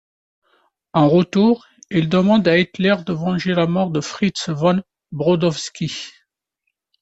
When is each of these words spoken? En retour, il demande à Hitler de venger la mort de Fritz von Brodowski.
En 0.93 1.07
retour, 1.07 1.67
il 1.91 2.09
demande 2.09 2.47
à 2.47 2.57
Hitler 2.57 2.95
de 3.05 3.13
venger 3.13 3.53
la 3.53 3.67
mort 3.67 3.91
de 3.91 4.01
Fritz 4.01 4.49
von 4.49 4.81
Brodowski. 5.11 6.07